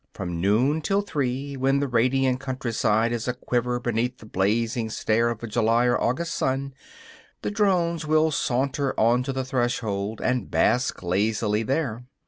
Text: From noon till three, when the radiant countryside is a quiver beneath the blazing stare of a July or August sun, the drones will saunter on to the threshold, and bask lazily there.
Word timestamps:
From 0.15 0.41
noon 0.41 0.81
till 0.81 1.01
three, 1.03 1.55
when 1.55 1.79
the 1.79 1.87
radiant 1.87 2.39
countryside 2.39 3.11
is 3.11 3.27
a 3.27 3.35
quiver 3.35 3.79
beneath 3.79 4.17
the 4.17 4.25
blazing 4.25 4.89
stare 4.89 5.29
of 5.29 5.43
a 5.43 5.47
July 5.47 5.85
or 5.85 6.01
August 6.01 6.33
sun, 6.33 6.73
the 7.43 7.51
drones 7.51 8.07
will 8.07 8.31
saunter 8.31 8.99
on 8.99 9.21
to 9.21 9.31
the 9.31 9.45
threshold, 9.45 10.19
and 10.19 10.49
bask 10.49 11.03
lazily 11.03 11.61
there. 11.61 12.05